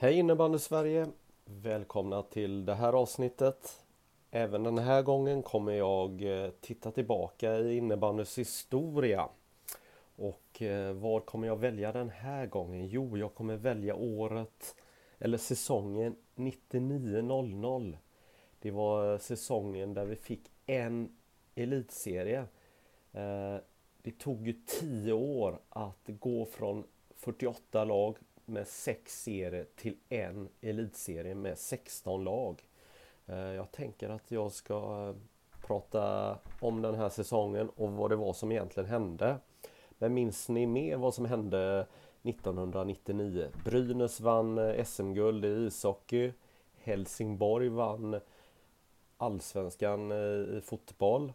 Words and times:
Hej 0.00 0.18
innebandy 0.18 0.58
Sverige! 0.58 1.06
Välkomna 1.44 2.22
till 2.22 2.64
det 2.64 2.74
här 2.74 2.92
avsnittet. 2.92 3.84
Även 4.30 4.62
den 4.62 4.78
här 4.78 5.02
gången 5.02 5.42
kommer 5.42 5.72
jag 5.72 6.22
eh, 6.22 6.50
titta 6.60 6.90
tillbaka 6.90 7.58
i 7.58 7.76
innebandyns 7.76 8.38
historia. 8.38 9.28
Och 10.16 10.62
eh, 10.62 10.92
vad 10.92 11.26
kommer 11.26 11.46
jag 11.46 11.56
välja 11.56 11.92
den 11.92 12.10
här 12.10 12.46
gången? 12.46 12.88
Jo, 12.88 13.18
jag 13.18 13.34
kommer 13.34 13.56
välja 13.56 13.94
året 13.94 14.76
eller 15.18 15.38
säsongen 15.38 16.16
99-00. 16.36 17.98
Det 18.60 18.70
var 18.70 19.12
eh, 19.12 19.18
säsongen 19.18 19.94
där 19.94 20.04
vi 20.04 20.16
fick 20.16 20.50
en 20.66 21.16
elitserie. 21.54 22.44
Det 24.02 24.18
tog 24.18 24.46
ju 24.46 24.52
10 24.66 25.12
år 25.12 25.58
att 25.68 26.04
gå 26.06 26.44
från 26.44 26.84
48 27.16 27.84
lag 27.84 28.16
med 28.48 28.68
sex 28.68 29.22
serier 29.22 29.66
till 29.76 29.96
en 30.08 30.48
elitserie 30.60 31.34
med 31.34 31.58
16 31.58 32.24
lag. 32.24 32.62
Eh, 33.26 33.38
jag 33.38 33.72
tänker 33.72 34.08
att 34.08 34.30
jag 34.30 34.52
ska 34.52 35.08
eh, 35.08 35.16
prata 35.66 36.38
om 36.60 36.82
den 36.82 36.94
här 36.94 37.08
säsongen 37.08 37.68
och 37.68 37.92
vad 37.92 38.10
det 38.10 38.16
var 38.16 38.32
som 38.32 38.52
egentligen 38.52 38.88
hände. 38.88 39.36
Men 39.98 40.14
minns 40.14 40.48
ni 40.48 40.66
mer 40.66 40.96
vad 40.96 41.14
som 41.14 41.24
hände 41.24 41.86
1999? 42.22 43.48
Brynäs 43.64 44.20
vann 44.20 44.58
eh, 44.58 44.84
SM-guld 44.84 45.44
i 45.44 45.48
ishockey. 45.48 46.32
Helsingborg 46.76 47.68
vann 47.68 48.20
Allsvenskan 49.16 50.12
i 50.12 50.60
fotboll. 50.64 51.32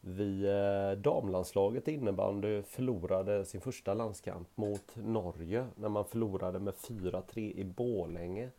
Vi 0.00 0.44
eh, 0.46 0.98
damlandslaget 0.98 1.88
innebandy 1.88 2.62
förlorade 2.62 3.44
sin 3.44 3.60
första 3.60 3.94
landskamp 3.94 4.48
mot 4.54 4.96
Norge 4.96 5.66
när 5.74 5.88
man 5.88 6.04
förlorade 6.04 6.58
med 6.58 6.74
4-3 6.74 7.38
i 7.38 7.64
Bålänge. 7.64 8.50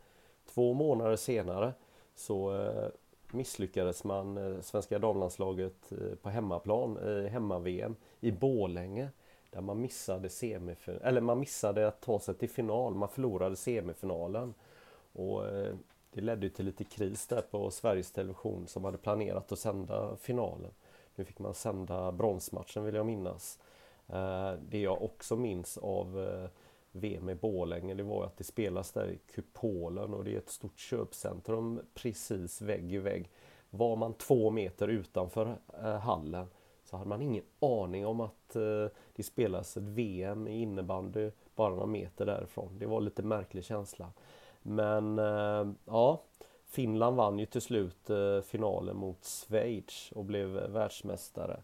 Två 0.46 0.72
månader 0.74 1.16
senare 1.16 1.72
så 2.14 2.56
eh, 2.56 2.88
misslyckades 3.32 4.04
man, 4.04 4.36
eh, 4.36 4.60
svenska 4.60 4.98
damlandslaget, 4.98 5.92
eh, 5.92 6.14
på 6.22 6.30
hemmaplan 6.30 6.98
i 6.98 7.28
hemma-VM 7.28 7.96
i 8.20 8.30
Bålänge. 8.30 9.08
Där 9.50 9.60
man 9.60 9.80
missade, 9.80 10.28
semifinal... 10.28 11.00
eller 11.02 11.20
man 11.20 11.40
missade 11.40 11.88
att 11.88 12.00
ta 12.00 12.20
sig 12.20 12.34
till 12.34 12.50
final, 12.50 12.94
man 12.94 13.08
förlorade 13.08 13.56
semifinalen. 13.56 14.54
Och 15.12 15.42
det 16.12 16.20
ledde 16.20 16.50
till 16.50 16.64
lite 16.64 16.84
kris 16.84 17.26
där 17.26 17.40
på 17.40 17.70
Sveriges 17.70 18.12
Television 18.12 18.66
som 18.66 18.84
hade 18.84 18.98
planerat 18.98 19.52
att 19.52 19.58
sända 19.58 20.16
finalen. 20.16 20.70
Nu 21.14 21.24
fick 21.24 21.38
man 21.38 21.54
sända 21.54 22.12
bronsmatchen 22.12 22.84
vill 22.84 22.94
jag 22.94 23.06
minnas. 23.06 23.58
Eh, 24.06 24.52
det 24.68 24.80
jag 24.80 25.02
också 25.02 25.36
minns 25.36 25.78
av 25.78 26.20
eh, 26.20 26.50
VM 26.92 27.28
i 27.28 27.34
Borlänge 27.34 27.94
det 27.94 28.02
var 28.02 28.24
att 28.24 28.36
det 28.36 28.44
spelas 28.44 28.92
där 28.92 29.10
i 29.10 29.18
Kupolen 29.18 30.14
och 30.14 30.24
det 30.24 30.34
är 30.34 30.38
ett 30.38 30.50
stort 30.50 30.78
köpcentrum 30.78 31.80
precis 31.94 32.62
vägg 32.62 32.92
i 32.92 32.98
vägg. 32.98 33.30
Var 33.70 33.96
man 33.96 34.14
två 34.14 34.50
meter 34.50 34.88
utanför 34.88 35.58
eh, 35.82 35.98
hallen 35.98 36.46
så 36.84 36.96
hade 36.96 37.08
man 37.08 37.22
ingen 37.22 37.44
aning 37.60 38.06
om 38.06 38.20
att 38.20 38.56
det 39.14 39.22
spelas 39.22 39.76
ett 39.76 39.82
VM 39.82 40.48
i 40.48 40.62
innebandy 40.62 41.30
bara 41.54 41.68
några 41.68 41.86
meter 41.86 42.26
därifrån. 42.26 42.78
Det 42.78 42.86
var 42.86 43.00
lite 43.00 43.22
märklig 43.22 43.64
känsla. 43.64 44.12
Men 44.62 45.18
ja, 45.84 46.22
Finland 46.72 47.16
vann 47.16 47.38
ju 47.38 47.46
till 47.46 47.60
slut 47.60 48.10
eh, 48.10 48.40
finalen 48.40 48.96
mot 48.96 49.24
Schweiz 49.24 50.12
och 50.12 50.24
blev 50.24 50.48
världsmästare. 50.48 51.62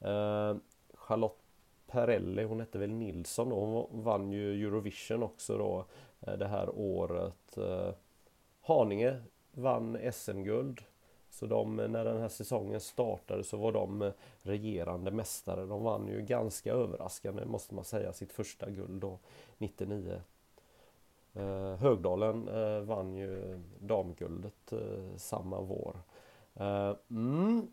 Eh, 0.00 0.56
Charlotte 0.94 1.38
Perrelli, 1.86 2.44
hon 2.44 2.60
hette 2.60 2.78
väl 2.78 2.90
Nilsson 2.90 3.48
då, 3.48 3.56
hon 3.56 4.02
vann 4.02 4.32
ju 4.32 4.66
Eurovision 4.66 5.22
också 5.22 5.58
då 5.58 5.84
eh, 6.20 6.38
det 6.38 6.46
här 6.46 6.70
året. 6.78 7.58
Haninge 8.60 9.22
vann 9.52 9.98
SM-guld. 10.12 10.80
Så 11.30 11.46
de, 11.46 11.76
när 11.76 12.04
den 12.04 12.20
här 12.20 12.28
säsongen 12.28 12.80
startade 12.80 13.44
så 13.44 13.56
var 13.56 13.72
de 13.72 14.12
regerande 14.42 15.10
mästare. 15.10 15.66
De 15.66 15.82
vann 15.82 16.08
ju 16.08 16.22
ganska 16.22 16.72
överraskande 16.72 17.44
måste 17.44 17.74
man 17.74 17.84
säga 17.84 18.12
sitt 18.12 18.32
första 18.32 18.70
guld 18.70 19.00
då 19.00 19.18
99 19.58 20.20
Eh, 21.34 21.76
Högdalen 21.76 22.48
eh, 22.48 22.80
vann 22.80 23.14
ju 23.14 23.60
damguldet 23.78 24.72
eh, 24.72 25.16
samma 25.16 25.60
vår. 25.60 25.96
Eh, 26.54 26.96
mm. 27.10 27.70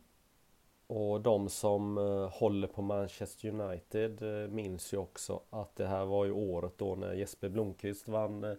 Och 0.88 1.22
de 1.22 1.50
som 1.50 1.98
eh, 1.98 2.30
håller 2.30 2.68
på 2.68 2.82
Manchester 2.82 3.50
United 3.50 4.22
eh, 4.22 4.50
minns 4.50 4.94
ju 4.94 4.98
också 4.98 5.42
att 5.50 5.76
det 5.76 5.88
här 5.88 6.06
var 6.06 6.26
ju 6.26 6.32
året 6.32 6.74
då 6.78 6.96
när 6.96 7.14
Jesper 7.14 7.50
Blomqvist 7.50 8.08
vann 8.08 8.58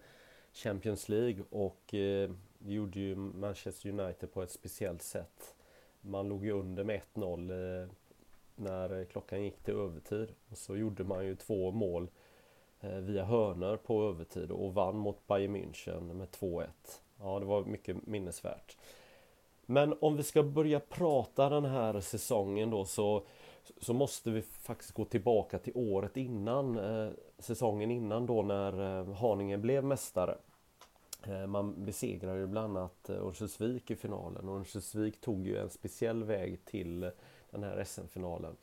Champions 0.53 1.09
League 1.09 1.44
och 1.50 1.94
gjorde 2.59 3.00
ju 3.00 3.16
Manchester 3.16 3.88
United 3.88 4.32
på 4.32 4.42
ett 4.42 4.50
speciellt 4.50 5.03
sätt. 5.03 5.54
Man 6.00 6.28
låg 6.28 6.44
ju 6.44 6.53
under 6.53 6.84
med 6.84 7.00
1-0 7.15 7.88
när 8.56 9.04
klockan 9.04 9.42
gick 9.42 9.59
till 9.59 9.75
övertid 9.75 10.28
och 10.50 10.59
så 10.59 10.76
gjorde 10.76 11.04
man 11.04 11.26
ju 11.26 11.36
två 11.36 11.70
mål 11.70 12.09
Eh, 12.09 12.09
Eh, 12.81 12.97
via 12.97 13.25
hörnor 13.25 13.77
på 13.77 14.09
övertid 14.09 14.50
och 14.50 14.75
vann 14.75 14.97
mot 14.97 15.27
Bayern 15.27 15.56
München 15.56 16.15
med 16.15 16.28
2-1. 16.31 16.66
Ja, 17.21 17.39
det 17.39 17.47
var 17.47 17.65
mycket 17.65 18.06
minnesvärt. 18.06 18.77
Men 19.66 19.94
om 20.00 20.16
vi 20.16 20.22
ska 20.22 20.43
börja 20.43 20.81
prata 20.81 21.49
den 21.49 21.65
här 21.65 22.00
säsongen 22.00 22.71
då 22.71 22.84
så, 22.84 23.22
så 23.81 23.93
måste 23.93 24.31
vi 24.31 24.43
faktiskt 24.43 24.93
gå 24.93 25.05
tillbaka 25.05 25.59
till 25.59 25.72
året 25.77 26.16
innan, 26.16 26.78
eh, 26.78 27.11
säsongen 27.39 27.91
innan 27.91 28.27
då 28.27 28.43
när 28.43 29.00
eh, 29.00 29.15
Haninge 29.15 29.59
blev 29.59 29.84
mästare. 29.84 30.39
Eh, 31.27 31.47
man 31.47 31.84
besegrade 31.84 32.39
ju 32.39 32.47
bland 32.47 32.77
annat 32.77 33.10
eh, 33.10 33.16
Örnsköldsvik 33.16 33.91
i 33.91 33.97
finalen 33.97 34.49
och 34.49 34.56
Örnsköldsvik 34.56 35.21
tog 35.21 35.47
ju 35.47 35.56
en 35.56 35.71
speciell 35.71 36.25
väg 36.25 36.65
till 36.65 37.10
den 37.50 37.62
här 37.62 37.84
SM-finalen. 37.84 38.56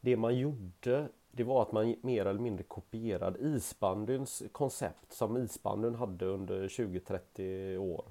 Det 0.00 0.16
man 0.16 0.38
gjorde 0.38 1.08
det 1.36 1.44
var 1.44 1.62
att 1.62 1.72
man 1.72 1.96
mer 2.00 2.26
eller 2.26 2.40
mindre 2.40 2.64
kopierade 2.64 3.38
isbandyns 3.38 4.42
koncept 4.52 5.12
som 5.12 5.36
isbandyn 5.36 5.94
hade 5.94 6.26
under 6.26 6.68
20-30 6.68 7.76
år. 7.76 8.04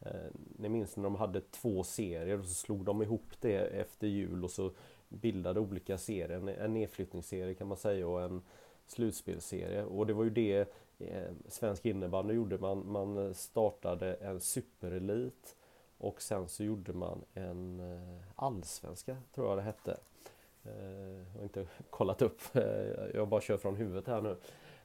Eh, 0.00 0.30
ni 0.58 0.68
minns 0.68 0.96
när 0.96 1.04
de 1.04 1.16
hade 1.16 1.40
två 1.40 1.84
serier 1.84 2.38
och 2.38 2.44
så 2.44 2.54
slog 2.54 2.84
de 2.84 3.02
ihop 3.02 3.32
det 3.40 3.56
efter 3.56 4.06
jul 4.06 4.44
och 4.44 4.50
så 4.50 4.70
bildade 5.08 5.60
olika 5.60 5.98
serier. 5.98 6.48
En 6.48 6.74
nedflyttningsserie 6.74 7.54
kan 7.54 7.68
man 7.68 7.76
säga 7.76 8.08
och 8.08 8.22
en 8.22 8.42
slutspelserie. 8.86 9.84
Och 9.84 10.06
det 10.06 10.12
var 10.12 10.24
ju 10.24 10.30
det 10.30 10.68
eh, 10.98 11.32
svensk 11.48 11.86
innebandy 11.86 12.34
gjorde. 12.34 12.58
Man, 12.58 12.92
man 12.92 13.34
startade 13.34 14.14
en 14.14 14.40
superelit 14.40 15.56
och 15.98 16.22
sen 16.22 16.48
så 16.48 16.64
gjorde 16.64 16.92
man 16.92 17.24
en 17.34 17.80
eh, 17.80 18.22
allsvenska, 18.36 19.16
tror 19.34 19.48
jag 19.48 19.58
det 19.58 19.62
hette. 19.62 19.96
Eh, 20.68 21.26
jag 21.32 21.38
har 21.38 21.42
inte 21.42 21.66
kollat 21.90 22.22
upp, 22.22 22.40
eh, 22.52 22.62
jag 23.14 23.28
bara 23.28 23.40
kör 23.40 23.56
från 23.56 23.76
huvudet 23.76 24.06
här 24.06 24.20
nu. 24.20 24.36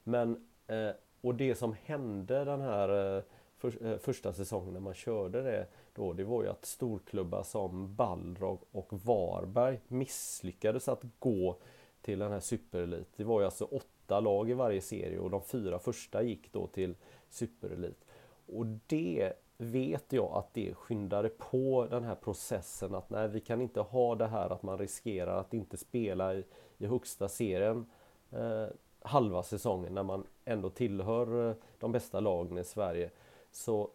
Men, 0.03 0.47
eh, 0.67 0.89
och 1.21 1.35
det 1.35 1.55
som 1.55 1.75
hände 1.83 2.45
den 2.45 2.61
här 2.61 3.23
för, 3.57 3.97
första 3.97 4.33
säsongen 4.33 4.73
när 4.73 4.79
man 4.79 4.93
körde 4.93 5.41
det 5.41 5.67
då, 5.93 6.13
det 6.13 6.23
var 6.23 6.43
ju 6.43 6.49
att 6.49 6.65
storklubbar 6.65 7.43
som 7.43 7.95
Balrog 7.95 8.59
och 8.71 8.93
Varberg 8.93 9.79
misslyckades 9.87 10.87
att 10.87 11.03
gå 11.19 11.57
till 12.01 12.19
den 12.19 12.31
här 12.31 12.39
superelit. 12.39 13.07
Det 13.15 13.23
var 13.23 13.39
ju 13.39 13.45
alltså 13.45 13.65
åtta 13.65 14.19
lag 14.19 14.49
i 14.49 14.53
varje 14.53 14.81
serie 14.81 15.19
och 15.19 15.29
de 15.29 15.41
fyra 15.41 15.79
första 15.79 16.23
gick 16.23 16.53
då 16.53 16.67
till 16.67 16.95
superelit. 17.29 18.05
Och 18.45 18.65
det 18.87 19.33
vet 19.57 20.13
jag 20.13 20.31
att 20.33 20.53
det 20.53 20.73
skyndade 20.73 21.29
på 21.29 21.87
den 21.89 22.03
här 22.03 22.15
processen 22.15 22.95
att 22.95 23.09
nej, 23.09 23.27
vi 23.27 23.39
kan 23.39 23.61
inte 23.61 23.81
ha 23.81 24.15
det 24.15 24.27
här 24.27 24.49
att 24.49 24.63
man 24.63 24.77
riskerar 24.77 25.37
att 25.37 25.53
inte 25.53 25.77
spela 25.77 26.33
i, 26.33 26.45
i 26.77 26.85
högsta 26.85 27.29
serien 27.29 27.85
eh, 28.31 28.67
halva 29.03 29.43
säsongen 29.43 29.93
när 29.93 30.03
man 30.03 30.27
ändå 30.45 30.69
tillhör 30.69 31.49
eh, 31.49 31.55
de 31.79 31.91
bästa 31.91 32.19
lagen 32.19 32.57
i 32.57 32.63
Sverige. 32.63 33.11
Så 33.51 33.89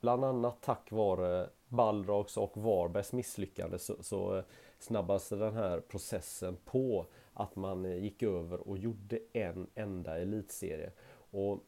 bland 0.00 0.24
annat 0.24 0.62
tack 0.62 0.92
vare 0.92 1.50
Balrogs 1.68 2.36
och 2.36 2.56
Varbergs 2.56 3.12
misslyckande 3.12 3.78
så, 3.78 3.94
så 4.00 4.36
eh, 4.36 4.44
snabbas 4.78 5.28
den 5.28 5.54
här 5.54 5.80
processen 5.80 6.56
på 6.64 7.06
att 7.32 7.56
man 7.56 7.84
eh, 7.84 8.02
gick 8.02 8.22
över 8.22 8.68
och 8.68 8.78
gjorde 8.78 9.18
en 9.32 9.66
enda 9.74 10.18
elitserie. 10.18 10.92
Och 11.30 11.64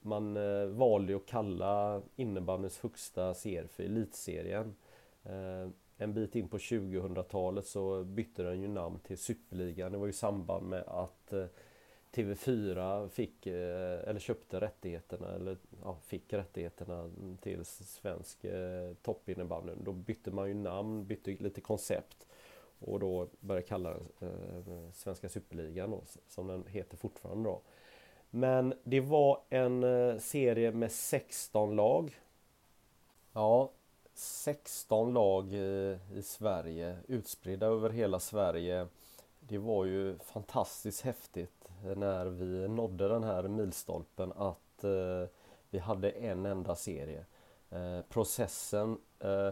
man 0.00 0.36
eh, 0.36 0.66
valde 0.66 1.16
att 1.16 1.26
kalla 1.26 2.02
innebandyns 2.16 2.78
högsta 2.78 3.34
serie 3.34 3.68
för 3.68 3.82
Elitserien. 3.82 4.74
Eh, 5.24 5.68
en 5.96 6.14
bit 6.14 6.36
in 6.36 6.48
på 6.48 6.58
2000-talet 6.58 7.66
så 7.66 8.04
bytte 8.04 8.42
den 8.42 8.60
ju 8.60 8.68
namn 8.68 8.98
till 8.98 9.18
Superligan. 9.18 9.92
Det 9.92 9.98
var 9.98 10.06
ju 10.06 10.10
i 10.10 10.14
samband 10.14 10.66
med 10.66 10.82
att 10.86 11.32
eh, 11.32 11.44
TV4 12.12 13.08
fick, 13.08 13.46
eh, 13.46 14.08
eller 14.08 14.20
köpte 14.20 14.60
rättigheterna, 14.60 15.34
eller 15.34 15.56
ja, 15.82 15.98
fick 16.02 16.32
rättigheterna 16.32 17.10
till 17.40 17.64
svensk 17.64 18.44
eh, 18.44 18.94
toppinnebandy. 19.02 19.72
Då 19.84 19.92
bytte 19.92 20.30
man 20.30 20.48
ju 20.48 20.54
namn, 20.54 21.06
bytte 21.06 21.30
lite 21.30 21.60
koncept 21.60 22.26
och 22.78 23.00
då 23.00 23.28
började 23.40 23.66
kalla 23.66 23.90
den 23.90 24.34
eh, 24.68 24.90
Svenska 24.92 25.28
Superligan 25.28 25.90
då, 25.90 26.02
som 26.28 26.46
den 26.46 26.66
heter 26.66 26.96
fortfarande 26.96 27.48
då. 27.48 27.62
Men 28.30 28.74
det 28.84 29.00
var 29.00 29.40
en 29.48 29.84
eh, 29.84 30.18
serie 30.18 30.72
med 30.72 30.92
16 30.92 31.76
lag. 31.76 32.20
Ja, 33.32 33.70
16 34.14 35.12
lag 35.12 35.52
i, 35.52 35.98
i 36.14 36.22
Sverige, 36.22 36.96
utspridda 37.08 37.66
över 37.66 37.90
hela 37.90 38.20
Sverige. 38.20 38.86
Det 39.40 39.58
var 39.58 39.84
ju 39.84 40.18
fantastiskt 40.18 41.00
häftigt 41.00 41.68
eh, 41.84 41.96
när 41.96 42.26
vi 42.26 42.68
nådde 42.68 43.08
den 43.08 43.24
här 43.24 43.48
milstolpen 43.48 44.32
att 44.36 44.84
eh, 44.84 45.28
vi 45.70 45.78
hade 45.78 46.10
en 46.10 46.46
enda 46.46 46.76
serie. 46.76 47.24
Eh, 47.70 48.00
processen 48.08 48.98
eh, 49.18 49.50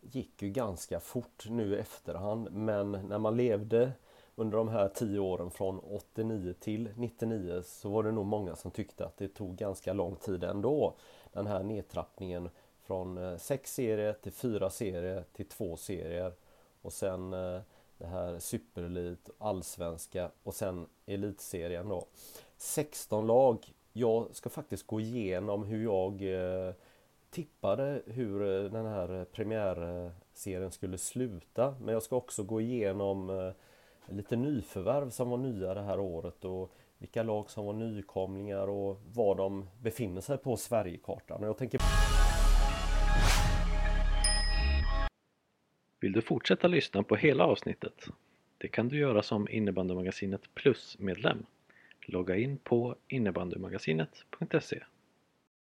gick 0.00 0.42
ju 0.42 0.50
ganska 0.50 1.00
fort 1.00 1.46
nu 1.48 1.74
i 1.74 1.78
efterhand 1.78 2.52
men 2.52 2.92
när 2.92 3.18
man 3.18 3.36
levde 3.36 3.92
under 4.40 4.58
de 4.58 4.68
här 4.68 4.88
tio 4.88 5.18
åren 5.18 5.50
från 5.50 5.78
89 5.78 6.54
till 6.60 6.88
99 6.96 7.62
så 7.64 7.88
var 7.88 8.02
det 8.02 8.12
nog 8.12 8.26
många 8.26 8.56
som 8.56 8.70
tyckte 8.70 9.06
att 9.06 9.16
det 9.16 9.28
tog 9.28 9.56
ganska 9.56 9.92
lång 9.92 10.16
tid 10.16 10.44
ändå. 10.44 10.94
Den 11.32 11.46
här 11.46 11.62
nedtrappningen 11.62 12.50
från 12.82 13.18
eh, 13.18 13.36
sex 13.36 13.74
serier 13.74 14.12
till 14.12 14.32
fyra 14.32 14.70
serier 14.70 15.24
till 15.32 15.48
två 15.48 15.76
serier 15.76 16.32
och 16.82 16.92
sen 16.92 17.32
eh, 17.32 17.60
det 17.98 18.06
här 18.06 18.38
superelit, 18.38 19.30
allsvenska 19.38 20.30
och 20.42 20.54
sen 20.54 20.86
elitserien 21.06 21.88
då. 21.88 22.06
16 22.56 23.26
lag. 23.26 23.72
Jag 23.92 24.28
ska 24.32 24.50
faktiskt 24.50 24.86
gå 24.86 25.00
igenom 25.00 25.64
hur 25.64 25.84
jag 25.84 26.22
eh, 26.22 26.74
tippade 27.30 28.02
hur 28.06 28.40
den 28.68 28.86
här 28.86 29.24
premiärserien 29.24 30.70
skulle 30.70 30.98
sluta. 30.98 31.74
Men 31.80 31.94
jag 31.94 32.02
ska 32.02 32.16
också 32.16 32.42
gå 32.42 32.60
igenom 32.60 33.52
lite 34.10 34.36
nyförvärv 34.36 35.10
som 35.10 35.30
var 35.30 35.38
nya 35.38 35.74
det 35.74 35.82
här 35.82 36.00
året 36.00 36.44
och 36.44 36.74
vilka 36.98 37.22
lag 37.22 37.50
som 37.50 37.66
var 37.66 37.72
nykomlingar 37.72 38.68
och 38.68 39.00
var 39.14 39.34
de 39.34 39.68
befinner 39.82 40.20
sig 40.20 40.38
på 40.38 40.56
Sverigekartan. 40.56 41.42
Jag 41.42 41.58
tänker... 41.58 41.80
Vill 46.00 46.12
du 46.12 46.22
fortsätta 46.22 46.68
lyssna 46.68 47.02
på 47.02 47.16
hela 47.16 47.44
avsnittet? 47.44 48.06
Det 48.58 48.68
kan 48.68 48.88
du 48.88 48.98
göra 48.98 49.22
som 49.22 49.48
innebandymagasinet 49.48 50.54
Plus-medlem. 50.54 51.46
Logga 52.06 52.36
in 52.36 52.58
på 52.58 52.96
innebandymagasinet.se 53.08 54.82